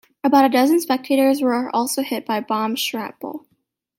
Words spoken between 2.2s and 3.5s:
by bomb shrapnel.